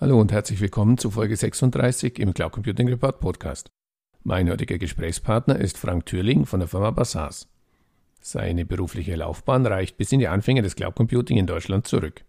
[0.00, 3.72] Hallo und herzlich willkommen zu Folge 36 im Cloud Computing Report Podcast.
[4.22, 7.48] Mein heutiger Gesprächspartner ist Frank Thürling von der Firma Bassas.
[8.20, 12.24] Seine berufliche Laufbahn reicht bis in die Anfänge des Cloud Computing in Deutschland zurück.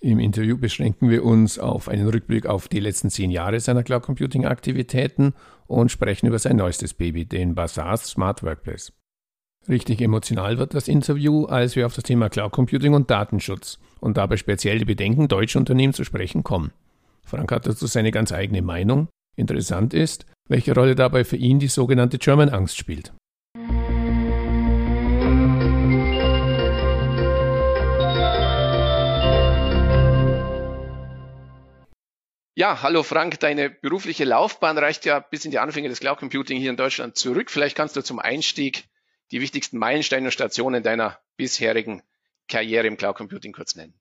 [0.00, 4.02] Im Interview beschränken wir uns auf einen Rückblick auf die letzten zehn Jahre seiner Cloud
[4.02, 5.32] Computing Aktivitäten
[5.68, 8.92] und sprechen über sein neuestes Baby, den Bassas Smart Workplace.
[9.68, 14.16] Richtig emotional wird das Interview, als wir auf das Thema Cloud Computing und Datenschutz und
[14.16, 16.72] dabei speziell die Bedenken deutscher Unternehmen zu sprechen kommen.
[17.26, 19.08] Frank hat dazu seine ganz eigene Meinung.
[19.34, 23.12] Interessant ist, welche Rolle dabei für ihn die sogenannte German Angst spielt.
[32.58, 36.58] Ja, hallo Frank, deine berufliche Laufbahn reicht ja bis in die Anfänge des Cloud Computing
[36.58, 37.50] hier in Deutschland zurück.
[37.50, 38.84] Vielleicht kannst du zum Einstieg
[39.32, 42.02] die wichtigsten Meilensteine und Stationen deiner bisherigen
[42.48, 43.92] Karriere im Cloud Computing kurz nennen.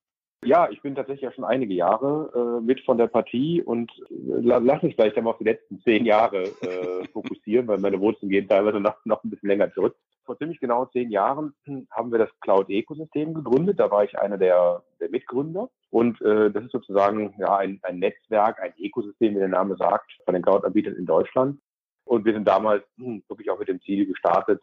[0.46, 4.42] Ja, ich bin tatsächlich ja schon einige Jahre äh, mit von der Partie und äh,
[4.42, 8.48] lass mich vielleicht einmal auf die letzten zehn Jahre äh, fokussieren, weil meine Wurzeln gehen
[8.48, 9.96] teilweise noch, noch ein bisschen länger zurück.
[10.24, 11.56] Vor ziemlich genau zehn Jahren
[11.90, 13.80] haben wir das Cloud-Ökosystem gegründet.
[13.80, 15.70] Da war ich einer der, der Mitgründer.
[15.90, 20.12] Und äh, das ist sozusagen ja ein, ein Netzwerk, ein Ökosystem, wie der Name sagt,
[20.26, 21.60] von den Cloud-Anbietern in Deutschland.
[22.04, 24.62] Und wir sind damals hm, wirklich auch mit dem Ziel gestartet,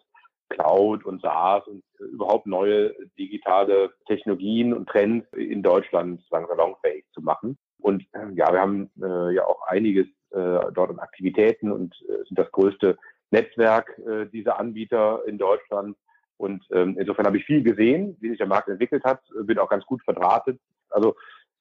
[0.52, 7.20] Cloud und SaaS und überhaupt neue digitale Technologien und Trends in Deutschland sagen salonfähig zu
[7.20, 7.58] machen.
[7.78, 12.24] Und äh, ja, wir haben äh, ja auch einiges äh, dort an Aktivitäten und äh,
[12.26, 12.96] sind das größte
[13.30, 15.96] Netzwerk äh, dieser Anbieter in Deutschland.
[16.36, 19.68] Und ähm, insofern habe ich viel gesehen, wie sich der Markt entwickelt hat, bin auch
[19.68, 20.58] ganz gut verdrahtet.
[20.90, 21.14] Also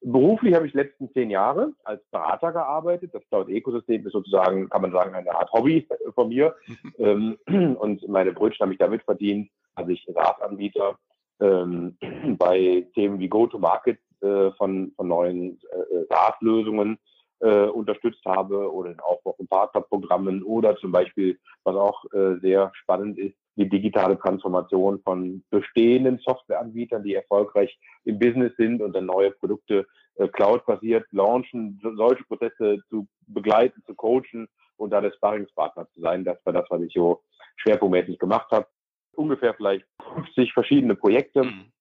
[0.03, 3.13] Beruflich habe ich die letzten zehn Jahre als Berater gearbeitet.
[3.13, 6.55] Das Cloud-Ökosystem ist sozusagen, kann man sagen, eine Art Hobby von mir.
[6.97, 7.37] Ähm,
[7.79, 10.97] und meine Brötchen habe ich damit verdient, als ich SaaS-Anbieter
[11.39, 11.97] ähm,
[12.39, 16.97] bei Themen wie Go-to-Market äh, von, von neuen äh, SaaS-Lösungen
[17.39, 23.17] äh, unterstützt habe oder Aufbau von Partnerprogrammen oder zum Beispiel, was auch äh, sehr spannend
[23.17, 29.31] ist, die digitale Transformation von bestehenden Softwareanbietern, die erfolgreich im Business sind und dann neue
[29.31, 34.47] Produkte äh, cloud-basiert launchen, solche Prozesse zu begleiten, zu coachen
[34.77, 36.23] und da der Sparringspartner zu sein.
[36.23, 37.21] Das war das, was ich so
[37.57, 38.67] schwerpunktmäßig gemacht habe.
[39.13, 41.71] Ungefähr vielleicht 50 verschiedene Projekte, mhm.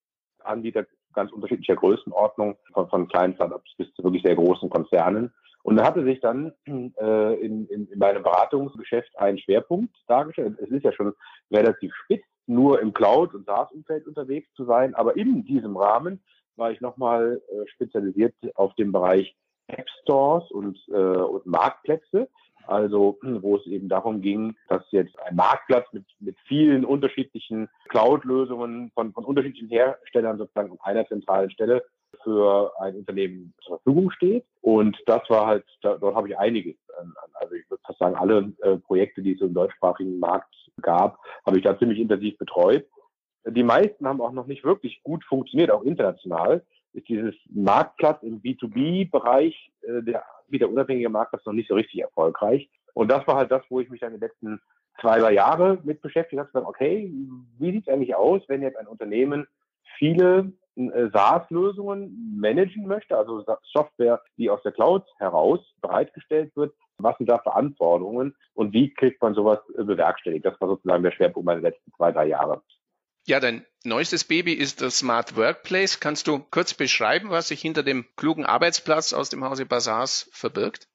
[0.41, 5.33] Anbieter ganz unterschiedlicher Größenordnung, von, von kleinen Startups bis zu wirklich sehr großen Konzernen.
[5.63, 10.59] Und da hatte sich dann äh, in, in, in meinem Beratungsgeschäft ein Schwerpunkt dargestellt.
[10.61, 11.13] Es ist ja schon
[11.51, 14.95] relativ spitz, nur im Cloud- und SaaS-Umfeld unterwegs zu sein.
[14.95, 16.23] Aber in diesem Rahmen
[16.57, 22.29] war ich nochmal äh, spezialisiert auf den Bereich App Stores und, äh, und Marktplätze.
[22.67, 28.93] Also wo es eben darum ging, dass jetzt ein Marktplatz mit, mit vielen unterschiedlichen Cloud-Lösungen
[28.95, 31.83] von, von unterschiedlichen Herstellern sozusagen an einer zentralen Stelle
[32.23, 34.45] für ein Unternehmen zur Verfügung steht.
[34.61, 36.77] Und das war halt, da, dort habe ich einiges
[37.41, 41.59] also ich würde fast sagen, alle äh, Projekte, die es im deutschsprachigen Markt gab, habe
[41.59, 42.87] ich da ziemlich intensiv betreut.
[43.47, 46.65] Die meisten haben auch noch nicht wirklich gut funktioniert, auch international.
[46.93, 52.69] Ist dieses Marktplatz im B2B-Bereich, äh, der unabhängige Marktplatz noch nicht so richtig erfolgreich.
[52.93, 54.61] Und das war halt das, wo ich mich dann die letzten
[55.01, 57.11] zwei, drei Jahre mit beschäftigt habe, okay,
[57.59, 59.47] wie sieht es eigentlich aus, wenn jetzt ein Unternehmen
[59.97, 66.75] viele SaaS-Lösungen managen möchte, also Software, die aus der Cloud heraus bereitgestellt wird.
[66.99, 70.45] Was sind da für Anforderungen und wie kriegt man sowas äh, bewerkstelligt?
[70.45, 72.63] Das war sozusagen der Schwerpunkt meiner letzten zwei, drei Jahre.
[73.27, 76.01] Ja, dein neuestes Baby ist das Smart Workplace.
[76.01, 80.89] Kannst du kurz beschreiben, was sich hinter dem klugen Arbeitsplatz aus dem Hause Basars verbirgt?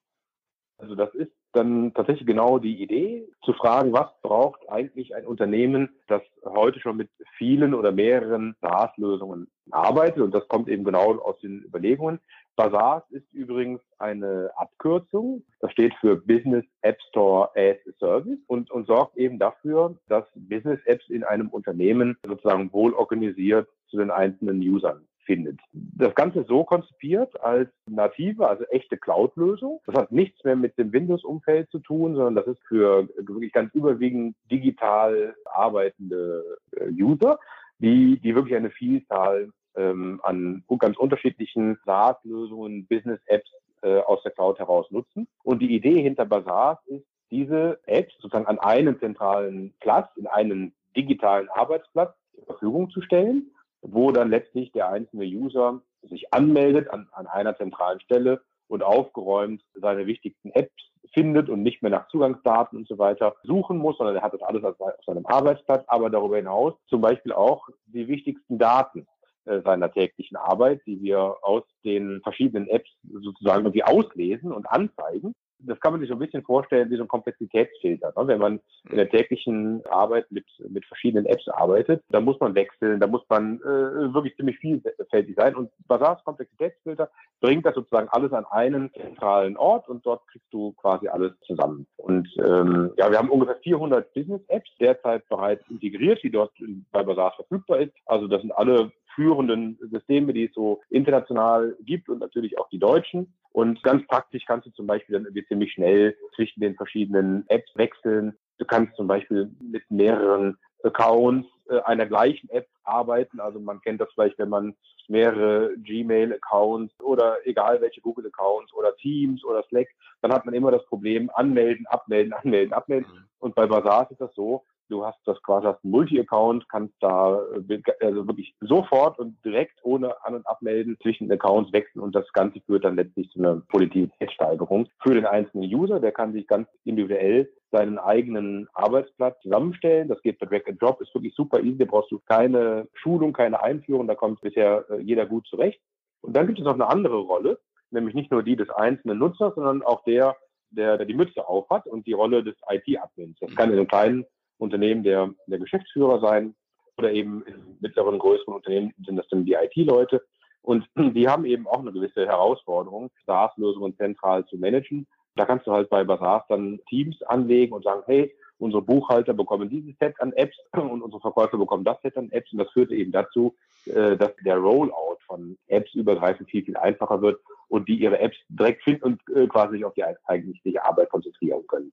[0.78, 5.90] Also das ist dann tatsächlich genau die Idee, zu fragen, was braucht eigentlich ein Unternehmen,
[6.08, 10.22] das heute schon mit vielen oder mehreren SaaS-Lösungen arbeitet.
[10.22, 12.20] Und das kommt eben genau aus den Überlegungen.
[12.56, 15.44] Basars ist übrigens eine Abkürzung.
[15.60, 20.26] Das steht für Business App Store as a Service und, und sorgt eben dafür, dass
[20.36, 25.60] Business Apps in einem Unternehmen sozusagen wohl organisiert zu den einzelnen Usern findet.
[25.74, 29.82] Das Ganze so konzipiert als native, also echte Cloud-Lösung.
[29.86, 33.74] Das hat nichts mehr mit dem Windows-Umfeld zu tun, sondern das ist für wirklich ganz
[33.74, 37.40] überwiegend digital arbeitende äh, User,
[37.80, 43.52] die, die wirklich eine Vielzahl ähm, an ganz unterschiedlichen SaaS-Lösungen, Business-Apps
[43.82, 45.28] äh, aus der Cloud heraus nutzen.
[45.44, 50.74] Und die Idee hinter Basars ist, diese Apps sozusagen an einen zentralen Platz, in einen
[50.96, 53.52] digitalen Arbeitsplatz zur Verfügung zu stellen
[53.88, 59.64] wo dann letztlich der einzelne User sich anmeldet an, an einer zentralen Stelle und aufgeräumt
[59.76, 64.16] seine wichtigsten Apps findet und nicht mehr nach Zugangsdaten und so weiter suchen muss, sondern
[64.16, 68.58] er hat das alles auf seinem Arbeitsplatz, aber darüber hinaus zum Beispiel auch die wichtigsten
[68.58, 69.08] Daten
[69.46, 75.34] äh, seiner täglichen Arbeit, die wir aus den verschiedenen Apps sozusagen irgendwie auslesen und anzeigen
[75.60, 78.14] das kann man sich so ein bisschen vorstellen wie so ein Komplexitätsfilter.
[78.16, 78.28] Ne?
[78.28, 78.60] Wenn man
[78.90, 83.24] in der täglichen Arbeit mit, mit verschiedenen Apps arbeitet, da muss man wechseln, da muss
[83.30, 85.56] man äh, wirklich ziemlich vielfältig sein.
[85.56, 87.10] Und Basars Komplexitätsfilter
[87.42, 91.88] bringt das sozusagen alles an einen zentralen Ort und dort kriegst du quasi alles zusammen.
[91.98, 96.52] Und ähm, ja, wir haben ungefähr 400 Business-Apps derzeit bereits integriert, die dort
[96.92, 97.94] bei Basars verfügbar ist.
[98.06, 102.80] Also das sind alle führenden Systeme, die es so international gibt und natürlich auch die
[102.80, 103.34] deutschen.
[103.52, 107.72] Und ganz praktisch kannst du zum Beispiel dann irgendwie ziemlich schnell zwischen den verschiedenen Apps
[107.76, 108.38] wechseln.
[108.58, 113.40] Du kannst zum Beispiel mit mehreren Accounts äh, einer gleichen App arbeiten.
[113.40, 114.76] Also man kennt das vielleicht, wenn man
[115.08, 119.88] mehrere Gmail-Accounts oder egal welche Google-Accounts oder Teams oder Slack,
[120.22, 123.12] dann hat man immer das Problem anmelden, abmelden, anmelden, abmelden.
[123.12, 123.26] Mhm.
[123.40, 127.82] Und bei Basars ist das so, Du hast das quasi einen Multi-Account, kannst da äh,
[128.02, 132.62] also wirklich sofort und direkt ohne An- und Abmelden zwischen Accounts wechseln und das Ganze
[132.62, 136.00] führt dann letztlich zu einer Produktivitätssteigerung für den einzelnen User.
[136.00, 140.08] Der kann sich ganz individuell seinen eigenen Arbeitsplatz zusammenstellen.
[140.08, 141.78] Das geht per Drag and Drop, ist wirklich super easy.
[141.78, 144.08] Da brauchst du keine Schulung, keine Einführung.
[144.08, 145.82] Da kommt bisher äh, jeder gut zurecht.
[146.22, 147.60] Und dann gibt es noch eine andere Rolle,
[147.92, 150.36] nämlich nicht nur die des einzelnen Nutzers, sondern auch der,
[150.70, 153.38] der, der die Mütze aufhat und die Rolle des IT-Admins.
[153.40, 154.26] Das kann in einem kleinen
[154.58, 156.56] Unternehmen der, der Geschäftsführer sein
[156.98, 160.24] oder eben in mittleren, größeren Unternehmen sind das dann die IT-Leute.
[160.62, 165.08] Und die haben eben auch eine gewisse Herausforderung, SaaS-Lösungen zentral zu managen.
[165.36, 169.70] Da kannst du halt bei Basars dann Teams anlegen und sagen, hey, unsere Buchhalter bekommen
[169.70, 172.52] dieses Set an Apps und unsere Verkäufer bekommen das Set an Apps.
[172.52, 173.56] Und das führte eben dazu,
[173.86, 178.38] äh, dass der Rollout von Apps übergreifend viel, viel einfacher wird und die ihre Apps
[178.48, 181.92] direkt finden und äh, quasi sich auf die eigentliche Arbeit konzentrieren können.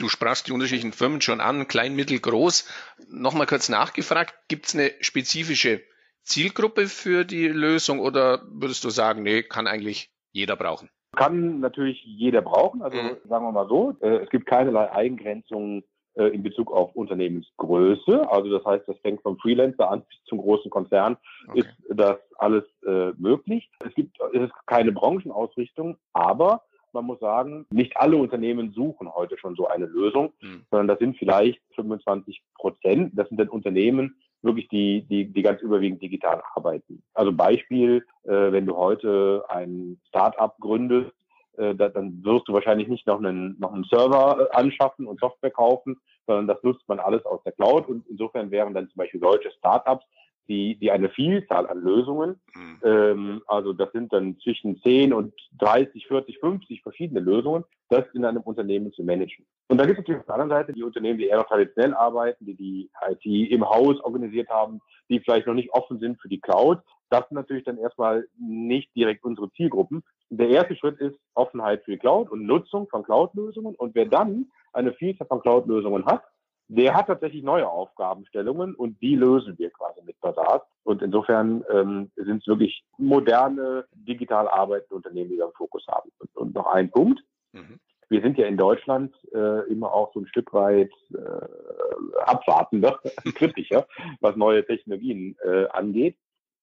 [0.00, 2.66] Du sprachst die unterschiedlichen Firmen schon an, klein, mittel, groß.
[3.10, 5.82] Nochmal kurz nachgefragt, gibt es eine spezifische
[6.22, 10.88] Zielgruppe für die Lösung oder würdest du sagen, nee, kann eigentlich jeder brauchen?
[11.16, 12.80] Kann natürlich jeder brauchen.
[12.80, 13.16] Also mhm.
[13.28, 18.26] sagen wir mal so, äh, es gibt keinerlei Eingrenzungen äh, in Bezug auf Unternehmensgröße.
[18.30, 21.60] Also das heißt, das fängt vom Freelancer an bis zum großen Konzern, okay.
[21.60, 23.70] ist das alles äh, möglich.
[23.84, 29.38] Es gibt es ist keine Branchenausrichtung, aber man muss sagen, nicht alle Unternehmen suchen heute
[29.38, 30.62] schon so eine Lösung, mhm.
[30.70, 33.12] sondern das sind vielleicht 25 Prozent.
[33.14, 37.02] Das sind dann Unternehmen, wirklich die, die, die ganz überwiegend digital arbeiten.
[37.14, 41.12] Also Beispiel, äh, wenn du heute ein Start-up gründest,
[41.56, 45.20] äh, da, dann wirst du wahrscheinlich nicht noch einen, noch einen Server äh, anschaffen und
[45.20, 47.88] Software kaufen, sondern das nutzt man alles aus der Cloud.
[47.88, 50.04] Und insofern wären dann zum Beispiel solche Startups
[50.50, 52.78] die, die eine Vielzahl an Lösungen, mhm.
[52.82, 58.24] ähm, also das sind dann zwischen 10 und 30, 40, 50 verschiedene Lösungen, das in
[58.24, 59.46] einem Unternehmen zu managen.
[59.68, 61.94] Und dann gibt es natürlich auf der anderen Seite die Unternehmen, die eher noch traditionell
[61.94, 66.28] arbeiten, die die IT im Haus organisiert haben, die vielleicht noch nicht offen sind für
[66.28, 66.80] die Cloud.
[67.10, 70.02] Das sind natürlich dann erstmal nicht direkt unsere Zielgruppen.
[70.30, 73.76] Der erste Schritt ist Offenheit für die Cloud und Nutzung von Cloud-Lösungen.
[73.76, 76.24] Und wer dann eine Vielzahl von Cloud-Lösungen hat,
[76.72, 80.66] der hat tatsächlich neue Aufgabenstellungen und die lösen wir quasi mit Basar.
[80.84, 86.12] Und insofern ähm, sind es wirklich moderne, digital arbeitende Unternehmen, die da einen Fokus haben.
[86.18, 87.20] Und, und noch ein Punkt.
[87.52, 87.80] Mhm.
[88.08, 93.00] Wir sind ja in Deutschland äh, immer auch so ein Stück weit äh, abwartender,
[93.34, 93.88] kritischer,
[94.20, 96.16] was neue Technologien äh, angeht.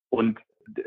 [0.09, 0.39] Und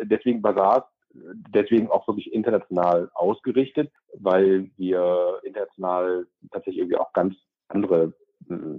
[0.02, 7.34] deswegen Basar deswegen auch wirklich international ausgerichtet, weil wir international tatsächlich irgendwie auch ganz
[7.68, 8.14] andere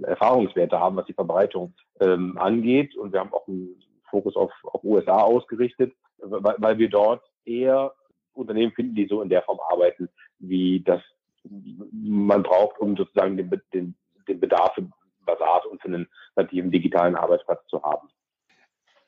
[0.02, 2.96] Erfahrungswerte haben, was die Verbreitung ähm, angeht.
[2.96, 3.76] Und wir haben auch einen
[4.10, 7.92] Fokus auf, auf USA ausgerichtet, weil, weil wir dort eher
[8.34, 11.00] Unternehmen finden, die so in der Form arbeiten, wie das
[11.92, 13.94] man braucht, um sozusagen den, den,
[14.28, 14.88] den Bedarf für
[15.24, 18.08] Basars und für einen nativen digitalen Arbeitsplatz zu haben.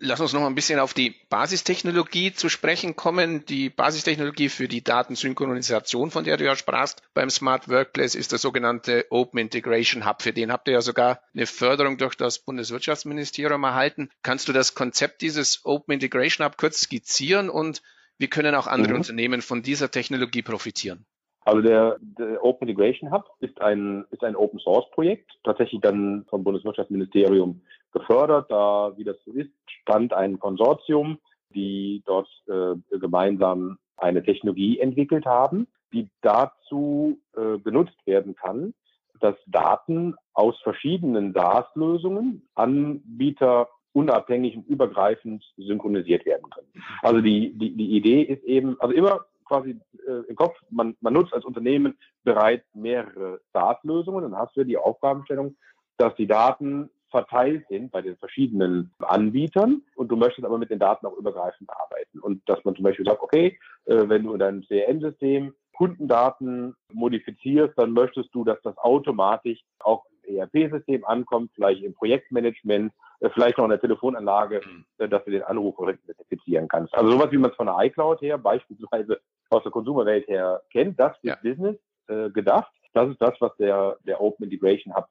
[0.07, 3.47] Lass uns noch mal ein bisschen auf die Basistechnologie zu sprechen kommen.
[3.47, 8.39] Die Basistechnologie für die Datensynchronisation, von der du ja sprachst beim Smart Workplace, ist der
[8.39, 10.21] sogenannte Open Integration Hub.
[10.21, 14.11] Für den habt ihr ja sogar eine Förderung durch das Bundeswirtschaftsministerium erhalten.
[14.23, 17.81] Kannst du das Konzept dieses Open Integration Hub kurz skizzieren und
[18.19, 18.99] wie können auch andere mhm.
[18.99, 21.07] Unternehmen von dieser Technologie profitieren?
[21.47, 26.27] Also der, der Open Integration Hub ist ein, ist ein Open Source Projekt, tatsächlich dann
[26.29, 27.63] vom Bundeswirtschaftsministerium
[27.95, 28.51] gefördert.
[28.51, 31.19] Da, wie das so ist, stand ein Konsortium,
[31.55, 38.75] die dort äh, gemeinsam eine Technologie entwickelt haben, die dazu äh, genutzt werden kann,
[39.21, 46.85] dass Daten aus verschiedenen SaaS-Lösungen Anbieter unabhängig und übergreifend synchronisiert werden können.
[47.03, 51.13] Also die, die, die Idee ist eben, also immer quasi äh, im Kopf, man, man
[51.13, 55.57] nutzt als Unternehmen bereits mehrere SaaS-Lösungen, dann hast du die Aufgabenstellung,
[55.97, 60.81] dass die Daten verteilt sind bei den verschiedenen Anbietern und du möchtest aber mit den
[60.81, 62.19] Daten auch übergreifend arbeiten.
[62.19, 67.75] Und dass man zum Beispiel sagt, okay, äh, wenn du in deinem CRM-System Kundendaten modifizierst,
[67.77, 73.59] dann möchtest du, dass das automatisch auch im ERP-System ankommt, vielleicht im Projektmanagement, äh, vielleicht
[73.59, 74.85] noch in der Telefonanlage, mhm.
[74.99, 76.93] äh, dass du den Anruf korrekt identifizieren kannst.
[76.95, 80.99] Also sowas, wie man es von der iCloud her beispielsweise aus der Konsumerwelt her kennt,
[80.99, 81.37] das ist ja.
[81.43, 81.77] Business
[82.09, 82.73] äh, gedacht.
[82.93, 85.07] Das ist das, was der, der Open Integration Hub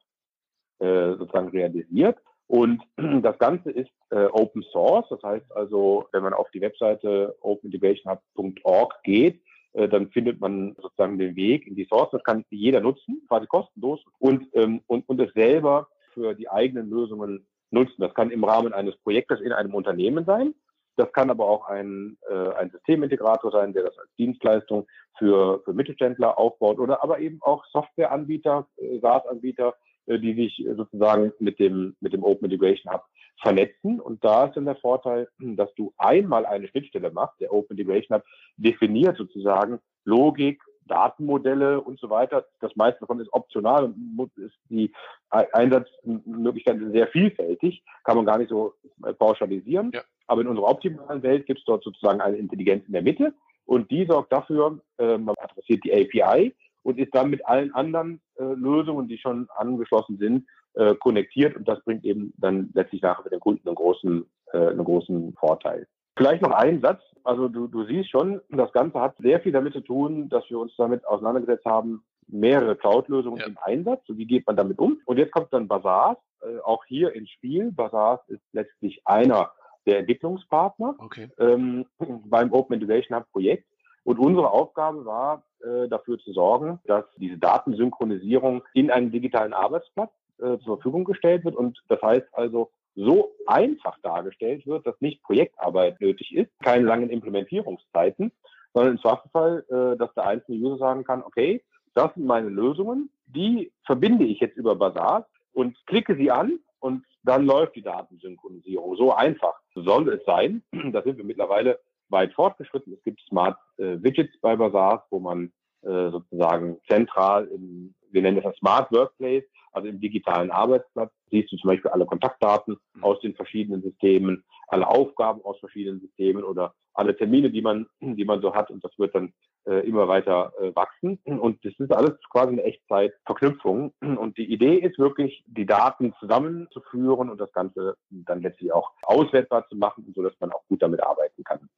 [0.84, 2.18] äh, sozusagen realisiert.
[2.48, 2.84] Und
[3.24, 5.08] das Ganze ist äh, Open Source.
[5.10, 9.42] Das heißt also, wenn man auf die Webseite openintegrationhub.org geht,
[9.74, 12.10] äh, dann findet man sozusagen den Weg in die Source.
[12.12, 16.90] Das kann jeder nutzen, quasi kostenlos und, ähm, und, und es selber für die eigenen
[16.90, 18.02] Lösungen nutzen.
[18.02, 20.54] Das kann im Rahmen eines Projektes in einem Unternehmen sein.
[20.96, 24.86] Das kann aber auch ein, äh, ein Systemintegrator sein, der das als Dienstleistung
[25.18, 29.74] für, für Mittelständler aufbaut oder aber eben auch Softwareanbieter, äh, SaaS-Anbieter,
[30.08, 33.04] die sich sozusagen mit dem, mit dem Open Integration Hub
[33.42, 34.00] vernetzen.
[34.00, 37.40] Und da ist dann der Vorteil, dass du einmal eine Schnittstelle machst.
[37.40, 38.26] Der Open Integration Hub
[38.58, 42.46] definiert sozusagen Logik, Datenmodelle und so weiter.
[42.60, 44.92] Das meiste davon ist optional und ist die
[45.30, 48.74] Einsatzmöglichkeiten sind sehr vielfältig, kann man gar nicht so
[49.18, 49.92] pauschalisieren.
[49.94, 50.02] Ja.
[50.28, 53.34] Aber in unserer optimalen Welt gibt es dort sozusagen eine Intelligenz in der Mitte
[53.66, 58.22] und die sorgt dafür, äh, man adressiert die API und ist dann mit allen anderen
[58.36, 63.24] äh, Lösungen, die schon angeschlossen sind, äh, konnektiert und das bringt eben dann letztlich nachher
[63.24, 65.88] für den Kunden einen großen, äh, einen großen Vorteil.
[66.16, 67.02] Vielleicht noch ein Satz.
[67.24, 70.60] Also du, du siehst schon, das Ganze hat sehr viel damit zu tun, dass wir
[70.60, 73.46] uns damit auseinandergesetzt haben, mehrere Cloud-Lösungen ja.
[73.46, 74.02] im Einsatz.
[74.08, 75.00] So, wie geht man damit um?
[75.06, 77.72] Und jetzt kommt dann Bazaar, äh, auch hier ins Spiel.
[77.72, 79.52] Bazaar ist letztlich einer
[79.86, 81.30] der Entwicklungspartner okay.
[81.40, 81.86] ähm,
[82.26, 83.68] beim Open Innovation Hub Projekt.
[84.04, 90.12] Und unsere Aufgabe war, äh, dafür zu sorgen, dass diese Datensynchronisierung in einem digitalen Arbeitsplatz
[90.40, 91.56] äh, zur Verfügung gestellt wird.
[91.56, 97.10] Und das heißt also, so einfach dargestellt wird, dass nicht Projektarbeit nötig ist, keine langen
[97.10, 98.32] Implementierungszeiten,
[98.74, 101.64] sondern im Zweifelsfall, äh, dass der einzelne User sagen kann, okay,
[101.96, 107.06] das sind meine Lösungen, die verbinde ich jetzt über Basar und klicke sie an und
[107.24, 108.96] dann läuft die Datensynchronisierung.
[108.98, 110.64] So einfach soll es sein.
[110.92, 111.80] Da sind wir mittlerweile
[112.10, 112.94] weit fortgeschritten.
[112.94, 118.42] Es gibt Smart äh, Widgets bei Basar, wo man äh, sozusagen zentral im, wir nennen
[118.42, 119.44] das Smart Workplace,
[119.74, 123.04] also im digitalen Arbeitsplatz siehst du zum Beispiel alle Kontaktdaten mhm.
[123.04, 128.26] aus den verschiedenen Systemen, alle Aufgaben aus verschiedenen Systemen oder alle Termine, die man, die
[128.26, 129.34] man so hat und das wird dann
[129.66, 131.20] äh, immer weiter äh, wachsen.
[131.26, 133.94] Und das ist alles quasi eine Echtzeitverknüpfung.
[134.02, 139.68] Und die Idee ist wirklich, die Daten zusammenzuführen und das Ganze dann letztlich auch auswertbar
[139.70, 141.70] zu machen, sodass man auch gut damit arbeiten kann.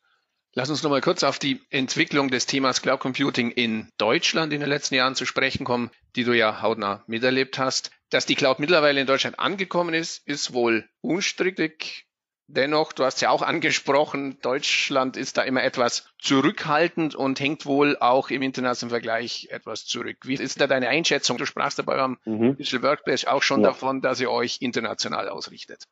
[0.58, 4.70] Lass uns nochmal kurz auf die Entwicklung des Themas Cloud Computing in Deutschland in den
[4.70, 7.92] letzten Jahren zu sprechen kommen, die du ja hautnah miterlebt hast.
[8.10, 12.08] Dass die Cloud mittlerweile in Deutschland angekommen ist, ist wohl unstrittig.
[12.48, 17.98] Dennoch, du hast ja auch angesprochen, Deutschland ist da immer etwas zurückhaltend und hängt wohl
[17.98, 20.20] auch im internationalen Vergleich etwas zurück.
[20.24, 21.38] Wie ist da deine Einschätzung?
[21.38, 22.56] Du sprachst dabei beim mhm.
[22.56, 23.70] Digital Workplace auch schon ja.
[23.70, 25.84] davon, dass ihr euch international ausrichtet.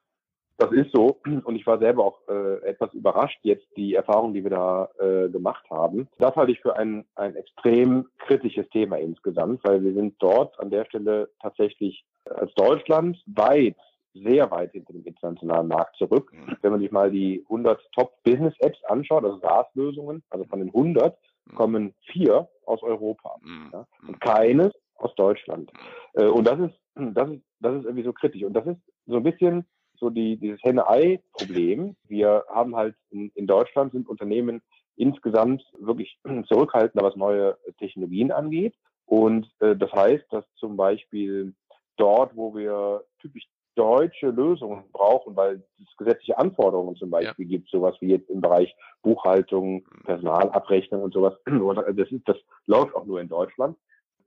[0.58, 1.20] Das ist so.
[1.26, 5.30] Und ich war selber auch äh, etwas überrascht, jetzt die Erfahrung, die wir da äh,
[5.30, 6.08] gemacht haben.
[6.20, 10.70] Das halte ich für ein, ein extrem kritisches Thema insgesamt, weil wir sind dort an
[10.70, 13.76] der Stelle tatsächlich als Deutschland weit
[14.14, 16.32] sehr weit hinter dem internationalen Markt zurück.
[16.32, 16.58] Mhm.
[16.62, 21.56] Wenn man sich mal die 100 Top-Business-Apps anschaut, also SaaS-Lösungen, also von den 100 mhm.
[21.56, 23.70] kommen vier aus Europa mhm.
[23.74, 25.72] ja, und keines aus Deutschland.
[26.14, 28.44] Äh, und das ist, das ist, das ist irgendwie so kritisch.
[28.44, 29.66] Und das ist so ein bisschen
[30.00, 31.96] so die, dieses Henne-Ei-Problem.
[32.08, 34.62] Wir haben halt in, in Deutschland sind Unternehmen
[34.96, 38.76] insgesamt wirklich zurückhaltender, was neue Technologien angeht.
[39.06, 41.54] Und äh, das heißt, dass zum Beispiel
[41.98, 47.58] dort, wo wir typisch deutsche Lösungen brauchen, weil es gesetzliche Anforderungen zum Beispiel ja.
[47.58, 51.34] gibt, sowas wie jetzt im Bereich Buchhaltung, Personalabrechnung und sowas.
[51.96, 53.78] Das, ist, das läuft auch nur in Deutschland.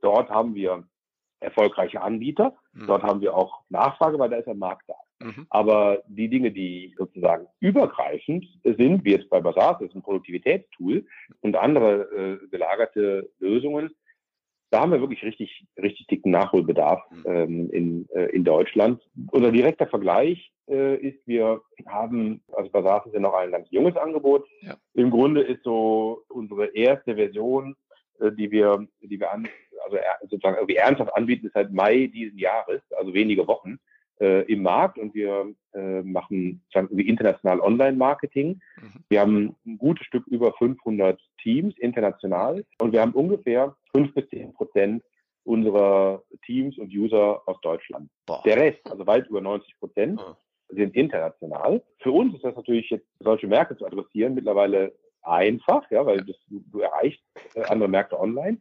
[0.01, 0.85] Dort haben wir
[1.41, 2.57] erfolgreiche Anbieter.
[2.73, 2.87] Mhm.
[2.87, 4.95] Dort haben wir auch Nachfrage, weil da ist ein Markt da.
[5.21, 5.47] Mhm.
[5.51, 11.07] Aber die Dinge, die sozusagen übergreifend sind, wie jetzt bei Basar, das ist ein Produktivitätstool
[11.41, 13.91] und andere äh, gelagerte Lösungen,
[14.71, 17.25] da haben wir wirklich richtig, richtig dicken Nachholbedarf mhm.
[17.27, 19.01] ähm, in, äh, in Deutschland.
[19.31, 23.97] Unser direkter Vergleich äh, ist, wir haben, also Basar ist ja noch ein ganz junges
[23.97, 24.47] Angebot.
[24.61, 24.77] Ja.
[24.95, 27.77] Im Grunde ist so unsere erste Version,
[28.21, 29.49] äh, die wir, die wir an,
[29.85, 33.79] also sozusagen irgendwie ernsthaft anbieten, ist seit Mai diesen Jahres, also wenige Wochen
[34.21, 38.61] äh, im Markt und wir äh, machen wie international Online-Marketing.
[38.81, 39.05] Mhm.
[39.09, 44.29] Wir haben ein gutes Stück über 500 Teams international und wir haben ungefähr fünf bis
[44.29, 45.03] zehn Prozent
[45.45, 48.11] unserer Teams und User aus Deutschland.
[48.27, 48.43] Boah.
[48.45, 50.35] Der Rest, also weit über 90 Prozent, oh.
[50.75, 51.83] sind international.
[52.01, 54.93] Für uns ist das natürlich jetzt, solche Märkte zu adressieren, mittlerweile
[55.23, 57.23] einfach, ja, weil das, du erreichst
[57.55, 58.59] äh, andere Märkte online.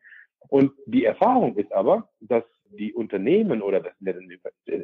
[0.47, 3.93] Und die Erfahrung ist aber, dass die Unternehmen oder das,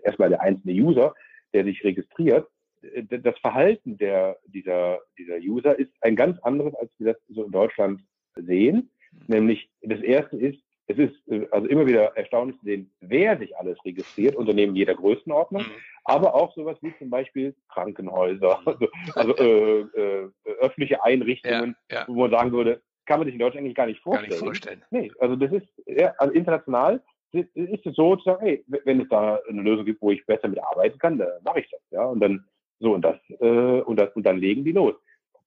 [0.03, 1.13] erstmal der einzelne User,
[1.53, 2.47] der sich registriert,
[2.81, 7.51] das Verhalten der, dieser, dieser User ist ein ganz anderes, als wir das so in
[7.51, 8.01] Deutschland
[8.35, 8.89] sehen.
[9.27, 13.77] Nämlich das erste ist, es ist also immer wieder erstaunlich zu sehen, wer sich alles
[13.85, 15.71] registriert, Unternehmen jeder Größenordnung, mhm.
[16.03, 22.05] aber auch sowas wie zum Beispiel Krankenhäuser, also, also äh, äh, öffentliche Einrichtungen, ja, ja.
[22.07, 24.29] wo man sagen würde, kann man sich in Deutschland eigentlich gar nicht vorstellen.
[24.29, 24.83] Gar nicht vorstellen.
[24.89, 27.01] Nee, also das ist ja, also international
[27.33, 30.47] ist es so zu sagen, hey, wenn es da eine Lösung gibt, wo ich besser
[30.47, 32.05] mit arbeiten kann, dann mache ich das, ja.
[32.05, 32.45] Und dann
[32.79, 34.95] so und das, äh, und das und dann legen die los.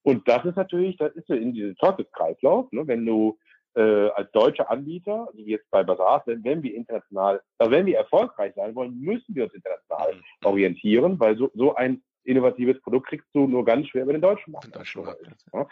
[0.02, 3.38] Und das ist natürlich, das ist so in diesem Teufelskreislauf, ne, wenn du
[3.74, 7.96] äh, als deutscher Anbieter, wie jetzt bei Bazaar, wenn, wenn wir international, also wenn wir
[7.96, 10.46] erfolgreich sein wollen, müssen wir uns international mhm.
[10.46, 14.52] orientieren, weil so, so ein innovatives Produkt kriegst du nur ganz schwer über den deutschen
[14.52, 14.74] Markt.
[14.74, 15.20] Deutschen Markt
[15.52, 15.66] ja.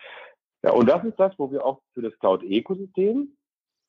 [0.64, 3.36] ja, und das ist das, wo wir auch für das Cloud-Ökosystem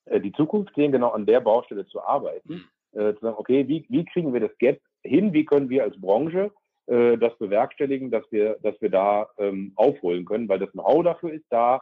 [0.06, 2.54] äh, die Zukunft sehen, genau an der Baustelle zu arbeiten.
[2.94, 3.00] Mhm.
[3.00, 5.34] Äh, zu sagen, okay, wie, wie kriegen wir das Gap hin?
[5.34, 6.52] Wie können wir als Branche
[6.88, 11.34] äh, das bewerkstelligen, dass wir, dass wir da ähm, aufholen können, weil das Know-how dafür
[11.34, 11.82] ist da,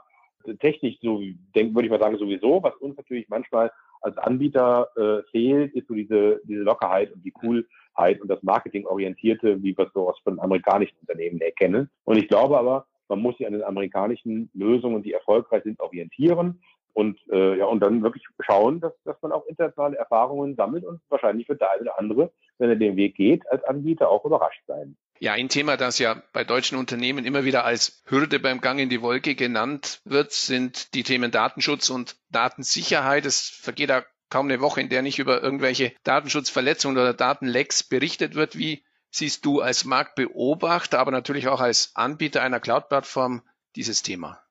[0.59, 1.21] technisch so,
[1.55, 2.63] denk, würde ich mal sagen, sowieso.
[2.63, 7.31] Was uns natürlich manchmal als Anbieter äh, fehlt, ist so diese, diese Lockerheit und die
[7.31, 11.89] Coolheit und das Marketingorientierte, wie wir es so aus von amerikanischen Unternehmen erkennen.
[12.05, 16.61] Und ich glaube aber, man muss sich an den amerikanischen Lösungen, die erfolgreich sind, orientieren
[16.93, 21.01] und äh, ja und dann wirklich schauen, dass, dass man auch internationale Erfahrungen sammelt und
[21.09, 24.61] wahrscheinlich wird der eine oder andere, wenn er den Weg geht, als Anbieter auch überrascht
[24.67, 24.97] sein.
[25.19, 28.89] Ja, ein Thema, das ja bei deutschen Unternehmen immer wieder als Hürde beim Gang in
[28.89, 33.27] die Wolke genannt wird, sind die Themen Datenschutz und Datensicherheit.
[33.27, 38.33] Es vergeht da kaum eine Woche, in der nicht über irgendwelche Datenschutzverletzungen oder Datenlecks berichtet
[38.33, 38.57] wird.
[38.57, 43.43] Wie siehst du als Marktbeobachter, aber natürlich auch als Anbieter einer Cloud-Plattform
[43.75, 44.41] dieses Thema?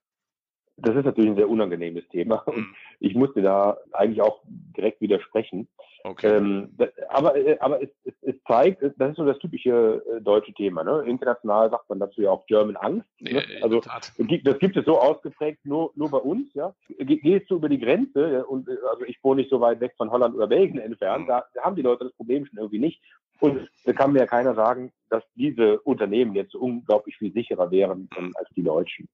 [0.83, 2.75] Das ist natürlich ein sehr unangenehmes Thema mhm.
[3.01, 4.41] ich musste da eigentlich auch
[4.77, 5.69] direkt widersprechen.
[6.05, 6.37] Okay.
[6.37, 10.21] Ähm, das, aber äh, aber es, es, es zeigt, das ist so das typische äh,
[10.21, 10.83] deutsche Thema.
[10.83, 11.05] Ne?
[11.07, 13.07] International sagt man dazu ja auch German Angst.
[13.21, 13.43] Ne?
[13.61, 16.53] Also das gibt es so ausgeprägt nur nur bei uns.
[16.55, 19.81] Ja, gehst du über die Grenze ja, und äh, also ich wohne nicht so weit
[19.81, 21.29] weg von Holland oder Belgien entfernt, mhm.
[21.29, 23.03] da, da haben die Leute das Problem schon irgendwie nicht.
[23.41, 28.09] Und da kann mir ja keiner sagen, dass diese Unternehmen jetzt unglaublich viel sicherer wären
[28.17, 29.09] ähm, als die Deutschen.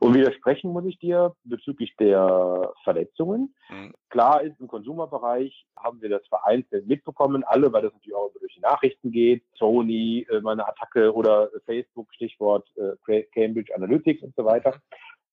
[0.00, 3.54] Und widersprechen muss ich dir bezüglich der Verletzungen.
[3.68, 3.92] Mhm.
[4.08, 8.54] Klar ist, im Konsumerbereich haben wir das vereinzelt mitbekommen, alle, weil das natürlich auch durch
[8.54, 9.44] die Nachrichten geht.
[9.56, 14.80] Sony, äh, meine Attacke oder Facebook, Stichwort äh, Cambridge Analytics und so weiter.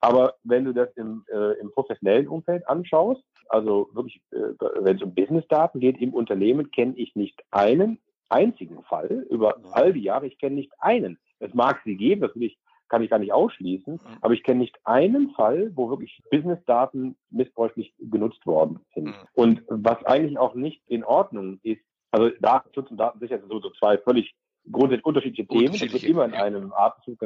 [0.02, 5.04] Aber wenn du das im, äh, im professionellen Umfeld anschaust, also wirklich, äh, wenn es
[5.04, 10.28] um Businessdaten geht im Unternehmen, kenne ich nicht einen einzigen Fall über all die Jahre.
[10.28, 11.18] Ich kenne nicht einen.
[11.40, 14.60] Es mag sie geben, das will ich, kann ich gar nicht ausschließen, aber ich kenne
[14.60, 19.14] nicht einen Fall, wo wirklich Businessdaten missbräuchlich genutzt worden sind.
[19.34, 23.98] Und was eigentlich auch nicht in Ordnung ist, also Datenschutz und Datensicherheit sind so zwei
[24.00, 24.34] völlig
[24.72, 25.74] grundsätzlich unterschiedliche Themen.
[25.74, 26.44] Es wird immer in ja.
[26.44, 27.20] einem Atemzug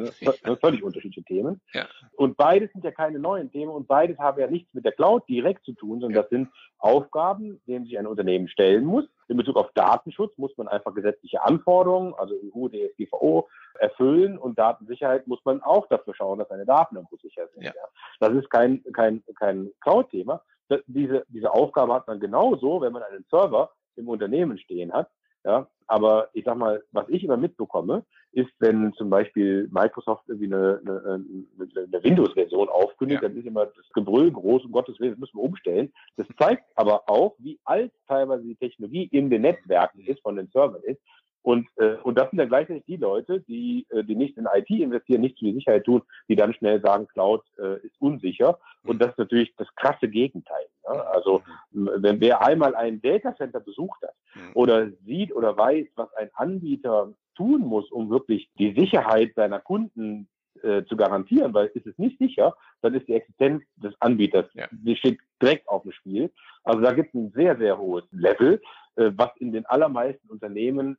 [0.62, 1.62] völlig unterschiedliche Themen.
[1.74, 1.88] Ja.
[2.16, 5.28] Und beides sind ja keine neuen Themen und beides haben ja nichts mit der Cloud
[5.28, 6.22] direkt zu tun, sondern ja.
[6.22, 9.06] das sind Aufgaben, denen sich ein Unternehmen stellen muss.
[9.28, 13.48] In Bezug auf Datenschutz muss man einfach gesetzliche Anforderungen, also EU, DSGVO,
[13.80, 17.64] erfüllen und Datensicherheit muss man auch dafür schauen, dass seine Daten irgendwo sicher sind.
[17.64, 17.74] Ja.
[18.20, 20.42] Das ist kein, kein, kein Cloud-Thema.
[20.88, 25.10] Diese, diese Aufgabe hat man genauso, wenn man einen Server im Unternehmen stehen hat,
[25.44, 30.54] ja, aber ich sag mal, was ich immer mitbekomme, ist, wenn zum Beispiel Microsoft irgendwie
[30.54, 31.22] eine, eine,
[31.58, 33.28] eine Windows-Version aufkündigt, ja.
[33.28, 35.94] dann ist immer das Gebrüll groß, um Gottes Willen, das müssen wir umstellen.
[36.18, 40.48] Das zeigt aber auch, wie alt teilweise die Technologie in den Netzwerken ist, von den
[40.48, 41.02] Servern ist.
[41.44, 44.70] Und, äh, und das sind dann gleichzeitig die Leute, die, äh, die nicht in IT
[44.70, 48.60] investieren, nicht für die Sicherheit tun, die dann schnell sagen, Cloud äh, ist unsicher.
[48.84, 50.66] Und das ist natürlich das krasse Gegenteil.
[50.90, 51.06] Ne?
[51.08, 54.16] Also wenn wer einmal ein Datacenter besucht hat
[54.54, 60.30] oder sieht oder weiß, was ein Anbieter tun muss, um wirklich die Sicherheit seiner Kunden
[60.62, 64.68] äh, zu garantieren, weil ist es nicht sicher, dann ist die Existenz des Anbieters, ja.
[64.72, 66.32] die steht direkt auf dem Spiel.
[66.64, 68.62] Also da gibt es ein sehr, sehr hohes Level,
[68.96, 70.98] äh, was in den allermeisten Unternehmen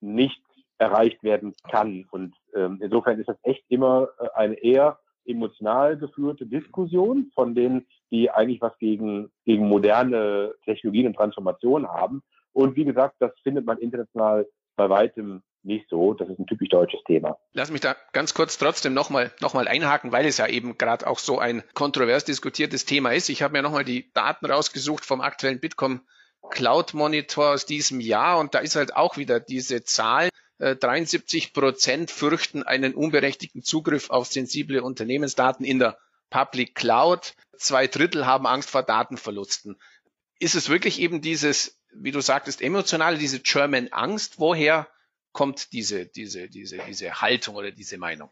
[0.00, 0.40] nicht
[0.78, 2.06] erreicht werden kann.
[2.10, 7.86] Und ähm, insofern ist das echt immer äh, eine eher emotional geführte Diskussion von denen,
[8.10, 12.22] die eigentlich was gegen, gegen moderne Technologien und Transformationen haben.
[12.52, 16.14] Und wie gesagt, das findet man international bei weitem nicht so.
[16.14, 17.36] Das ist ein typisch deutsches Thema.
[17.52, 21.06] Lass mich da ganz kurz trotzdem nochmal noch mal einhaken, weil es ja eben gerade
[21.06, 23.28] auch so ein kontrovers diskutiertes Thema ist.
[23.28, 26.02] Ich habe mir nochmal die Daten rausgesucht vom aktuellen Bitkom
[26.50, 30.28] Cloud Monitor aus diesem Jahr und da ist halt auch wieder diese Zahl.
[30.58, 35.98] 73 äh, Prozent fürchten einen unberechtigten Zugriff auf sensible Unternehmensdaten in der
[36.30, 37.34] Public Cloud.
[37.58, 39.76] Zwei Drittel haben Angst vor Datenverlusten.
[40.38, 44.38] Ist es wirklich eben dieses, wie du sagtest, emotionale, diese German Angst?
[44.38, 44.88] Woher
[45.32, 48.30] kommt diese, diese, diese, diese Haltung oder diese Meinung?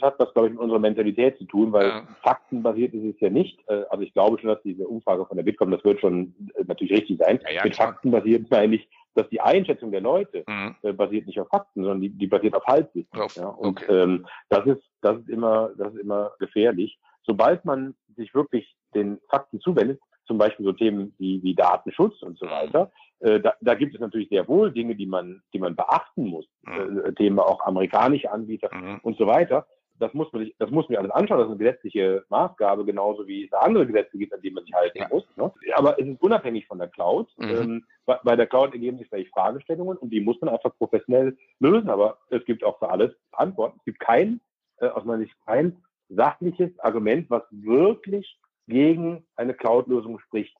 [0.00, 2.08] Das hat was, glaube ich, mit unserer Mentalität zu tun, weil ja.
[2.22, 3.58] faktenbasiert ist es ja nicht.
[3.68, 6.64] Äh, also ich glaube schon, dass diese Umfrage von der Bitkom, das wird schon äh,
[6.66, 7.40] natürlich richtig sein.
[7.44, 7.88] Ja, ja, mit klar.
[7.88, 10.76] Fakten basiert ist eigentlich, dass die Einschätzung der Leute mhm.
[10.82, 13.08] äh, basiert nicht auf Fakten, sondern die, die basiert auf Halbwissen.
[13.36, 13.92] Ja, und okay.
[13.92, 16.98] ähm, das ist das ist immer das ist immer gefährlich.
[17.22, 22.38] Sobald man sich wirklich den Fakten zuwendet, zum Beispiel so Themen wie, wie Datenschutz und
[22.38, 22.50] so mhm.
[22.50, 26.26] weiter, äh, da, da gibt es natürlich sehr wohl Dinge, die man, die man beachten
[26.26, 26.46] muss.
[26.62, 27.02] Mhm.
[27.04, 29.00] Äh, Themen auch amerikanische Anbieter mhm.
[29.02, 29.66] und so weiter.
[29.98, 31.38] Das muss man sich, das muss man alles anschauen.
[31.38, 34.74] Das ist eine gesetzliche Maßgabe, genauso wie es andere Gesetze gibt, an denen man sich
[34.74, 35.08] halten ja.
[35.08, 35.24] muss.
[35.36, 35.52] Ne?
[35.74, 37.28] Aber es ist unabhängig von der Cloud.
[37.38, 37.48] Mhm.
[37.48, 41.36] Ähm, bei, bei der Cloud ergeben sich vielleicht Fragestellungen und die muss man einfach professionell
[41.60, 41.90] lösen.
[41.90, 43.78] Aber es gibt auch für alles Antworten.
[43.78, 44.40] Es gibt kein,
[44.78, 50.56] äh, aus meiner Sicht kein sachliches Argument, was wirklich gegen eine Cloud-Lösung spricht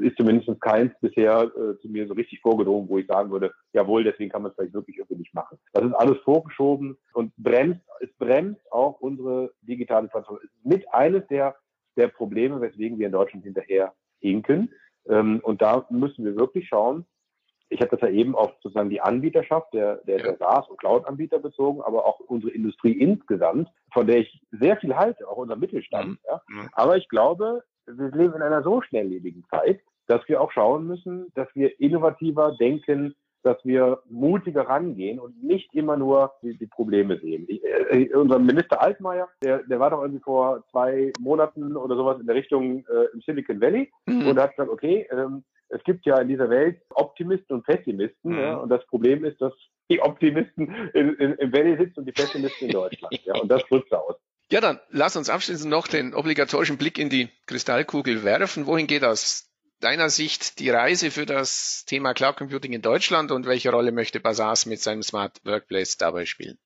[0.00, 4.04] ist zumindest keins bisher äh, zu mir so richtig vorgedrungen, wo ich sagen würde, jawohl,
[4.04, 5.58] deswegen kann man es vielleicht wirklich irgendwie nicht machen.
[5.72, 10.48] Das ist alles vorgeschoben und bremst, es bremst auch unsere digitale Transformation.
[10.48, 11.56] Es ist mit eines der,
[11.96, 14.72] der Probleme, weswegen wir in Deutschland hinterher hinken.
[15.08, 17.04] Ähm, und da müssen wir wirklich schauen.
[17.70, 21.38] Ich habe das ja eben auf sozusagen die Anbieterschaft der, der, der SaaS- und Cloud-Anbieter
[21.38, 26.12] bezogen, aber auch unsere Industrie insgesamt, von der ich sehr viel halte, auch unser Mittelstand.
[26.12, 26.18] Mhm.
[26.26, 26.42] Ja.
[26.48, 26.68] Mhm.
[26.72, 27.62] Aber ich glaube,
[27.96, 32.56] wir leben in einer so schnelllebigen Zeit, dass wir auch schauen müssen, dass wir innovativer
[32.58, 37.46] denken, dass wir mutiger rangehen und nicht immer nur die, die Probleme sehen.
[37.48, 42.20] Ich, äh, unser Minister Altmaier, der, der war doch irgendwie vor zwei Monaten oder sowas
[42.20, 44.26] in der Richtung äh, im Silicon Valley mhm.
[44.26, 48.38] und hat gesagt, okay, ähm, es gibt ja in dieser Welt Optimisten und Pessimisten mhm.
[48.38, 49.52] ja, und das Problem ist, dass
[49.90, 53.20] die Optimisten in, in, im Valley sitzen und die Pessimisten in Deutschland.
[53.24, 54.16] ja, und das drückt aus.
[54.50, 58.66] Ja, dann lass uns abschließend noch den obligatorischen Blick in die Kristallkugel werfen.
[58.66, 59.48] Wohin geht aus
[59.80, 64.20] deiner Sicht die Reise für das Thema Cloud Computing in Deutschland und welche Rolle möchte
[64.20, 66.56] Basas mit seinem Smart Workplace dabei spielen?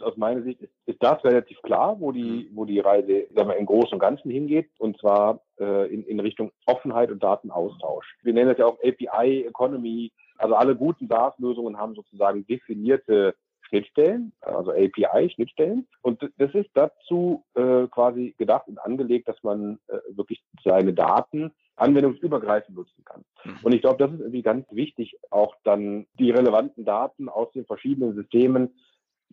[0.00, 3.56] Aus meiner Sicht ist, ist das relativ klar, wo die, wo die Reise sagen wir,
[3.56, 8.16] im Großen und Ganzen hingeht, und zwar äh, in, in Richtung Offenheit und Datenaustausch.
[8.22, 10.12] Wir nennen das ja auch API Economy.
[10.36, 13.34] Also alle guten SaaS-Lösungen haben sozusagen definierte
[13.68, 15.86] Schnittstellen, also API-Schnittstellen.
[16.02, 21.52] Und das ist dazu äh, quasi gedacht und angelegt, dass man äh, wirklich seine Daten
[21.76, 23.24] anwendungsübergreifend nutzen kann.
[23.44, 23.58] Mhm.
[23.62, 27.66] Und ich glaube, das ist irgendwie ganz wichtig, auch dann die relevanten Daten aus den
[27.66, 28.74] verschiedenen Systemen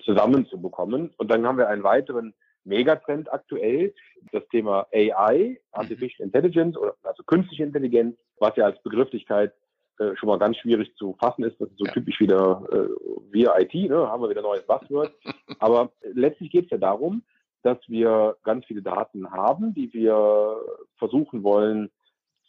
[0.03, 1.13] zusammenzubekommen.
[1.17, 2.33] Und dann haben wir einen weiteren
[2.65, 3.93] Megatrend aktuell,
[4.31, 9.53] das Thema AI, Artificial Intelligence, oder also künstliche Intelligenz, was ja als Begrifflichkeit
[9.99, 11.59] äh, schon mal ganz schwierig zu fassen ist.
[11.59, 11.91] Das ist so ja.
[11.91, 12.89] typisch wieder äh,
[13.31, 14.09] wir IT, ne?
[14.09, 15.13] haben wir wieder neues Buzzword.
[15.59, 17.23] Aber letztlich geht es ja darum,
[17.63, 20.57] dass wir ganz viele Daten haben, die wir
[20.97, 21.89] versuchen wollen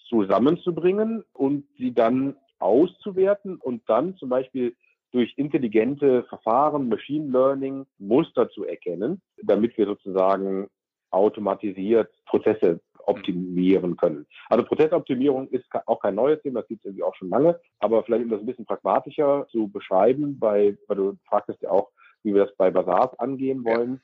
[0.08, 4.76] zusammenzubringen und sie dann auszuwerten und dann zum Beispiel
[5.12, 10.68] durch intelligente Verfahren, Machine Learning, Muster zu erkennen, damit wir sozusagen
[11.10, 14.26] automatisiert Prozesse optimieren können.
[14.48, 18.02] Also Prozessoptimierung ist auch kein neues Thema, das gibt es irgendwie auch schon lange, aber
[18.02, 21.90] vielleicht um das ein bisschen pragmatischer zu beschreiben, bei, weil du fragtest ja auch,
[22.22, 23.94] wie wir das bei Basars angehen wollen.
[23.94, 24.00] Ja.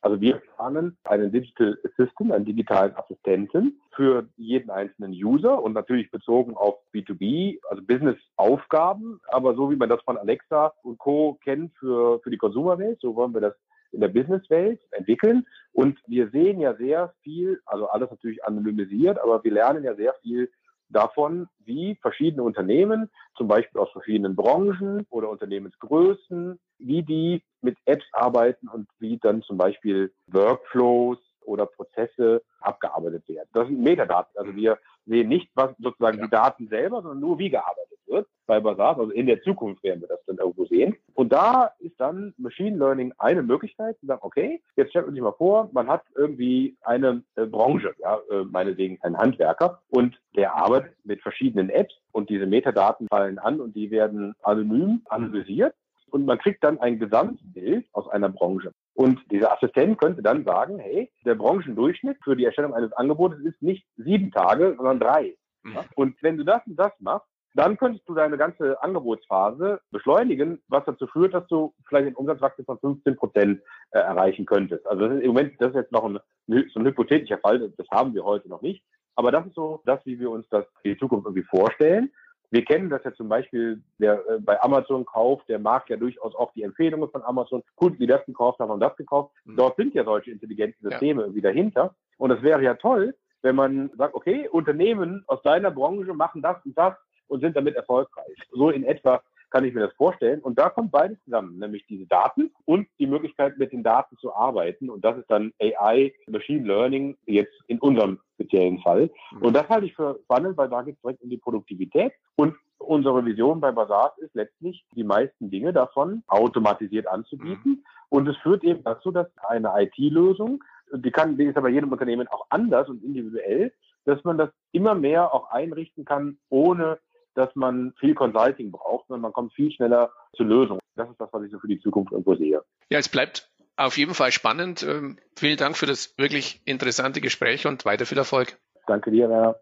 [0.00, 6.10] Also wir planen einen Digital Assistant, einen digitalen Assistenten für jeden einzelnen User und natürlich
[6.12, 11.36] bezogen auf B2B, also Business-Aufgaben, aber so wie man das von Alexa und Co.
[11.42, 13.54] kennt für, für die Konsumerwelt, so wollen wir das
[13.92, 15.46] in der Businesswelt entwickeln.
[15.72, 20.14] Und wir sehen ja sehr viel, also alles natürlich anonymisiert, aber wir lernen ja sehr
[20.22, 20.50] viel
[20.88, 28.06] davon, wie verschiedene Unternehmen, zum Beispiel aus verschiedenen Branchen oder Unternehmensgrößen, wie die mit Apps
[28.12, 33.48] arbeiten und wie dann zum Beispiel Workflows oder Prozesse abgearbeitet werden.
[33.52, 34.36] Das sind Metadaten.
[34.38, 36.24] Also wir sehen nicht, was sozusagen ja.
[36.24, 38.98] die Daten selber, sondern nur wie gearbeitet wird bei Basar.
[38.98, 40.96] Also in der Zukunft werden wir das dann irgendwo sehen.
[41.14, 45.22] Und da ist dann Machine Learning eine Möglichkeit zu sagen, okay, jetzt stellt man sich
[45.22, 50.54] mal vor, man hat irgendwie eine äh, Branche, ja, äh, meinetwegen ein Handwerker und der
[50.54, 55.74] arbeitet mit verschiedenen Apps und diese Metadaten fallen an und die werden anonym analysiert
[56.10, 58.72] und man kriegt dann ein Gesamtbild aus einer Branche.
[58.94, 63.62] Und dieser Assistent könnte dann sagen, hey, der Branchendurchschnitt für die Erstellung eines Angebotes ist
[63.62, 65.36] nicht sieben Tage, sondern drei.
[65.62, 65.78] Mhm.
[65.94, 70.84] Und wenn du das und das machst, dann könntest du deine ganze Angebotsphase beschleunigen, was
[70.84, 74.86] dazu führt, dass du vielleicht einen Umsatzwachstum von 15 Prozent äh, erreichen könntest.
[74.86, 77.86] Also das ist im Moment, das ist jetzt noch ein, so ein hypothetischer Fall, das
[77.90, 78.84] haben wir heute noch nicht.
[79.16, 82.12] Aber das ist so das, wie wir uns das für die Zukunft irgendwie vorstellen.
[82.50, 86.34] Wir kennen das ja zum Beispiel der, äh, bei Amazon kauft, der mag ja durchaus
[86.34, 87.62] auch die Empfehlungen von Amazon.
[87.74, 89.34] Kunden, die das gekauft haben, haben das gekauft.
[89.44, 89.56] Mhm.
[89.56, 91.34] Dort sind ja solche intelligenten Systeme ja.
[91.34, 91.94] wieder hinter.
[92.16, 96.56] Und es wäre ja toll, wenn man sagt, okay, Unternehmen aus deiner Branche machen das
[96.64, 96.94] und das
[97.28, 98.36] und sind damit erfolgreich.
[98.52, 100.40] So in etwa kann ich mir das vorstellen.
[100.40, 104.34] Und da kommt beides zusammen, nämlich diese Daten und die Möglichkeit, mit den Daten zu
[104.34, 104.90] arbeiten.
[104.90, 109.10] Und das ist dann AI, Machine Learning, jetzt in unserem speziellen Fall.
[109.32, 109.42] Mhm.
[109.42, 112.12] Und das halte ich für spannend, weil da geht es direkt um die Produktivität.
[112.36, 117.72] Und unsere Vision bei Basar ist letztlich, die meisten Dinge davon automatisiert anzubieten.
[117.72, 117.84] Mhm.
[118.10, 120.62] Und es führt eben dazu, dass eine IT-Lösung,
[120.92, 123.72] die kann, die ist aber jedem Unternehmen auch anders und individuell,
[124.04, 126.98] dass man das immer mehr auch einrichten kann, ohne
[127.38, 130.80] dass man viel Consulting braucht, sondern man kommt viel schneller zur Lösung.
[130.96, 132.62] Das ist das, was ich so für die Zukunft irgendwo sehe.
[132.90, 134.82] Ja, es bleibt auf jeden Fall spannend.
[134.82, 138.58] Ähm, vielen Dank für das wirklich interessante Gespräch und weiter viel Erfolg.
[138.88, 139.54] Danke dir, Werner.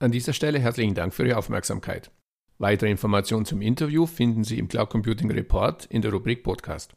[0.00, 2.10] An dieser Stelle herzlichen Dank für Ihre Aufmerksamkeit.
[2.58, 6.96] Weitere Informationen zum Interview finden Sie im Cloud Computing Report in der Rubrik Podcast.